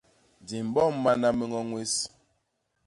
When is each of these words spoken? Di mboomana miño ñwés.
Di 0.47 0.57
mboomana 0.65 1.29
miño 1.39 1.59
ñwés. 1.69 1.93